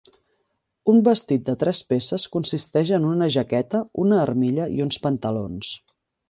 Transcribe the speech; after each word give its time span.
Un 0.93 1.01
vestit 1.07 1.43
de 1.49 1.53
tres 1.63 1.81
peces 1.93 2.25
consisteix 2.37 2.93
en 2.99 3.05
una 3.11 3.27
jaqueta, 3.37 3.83
una 4.07 4.19
armilla 4.23 4.67
i 4.79 4.83
uns 4.89 4.99
pantalons. 5.05 5.71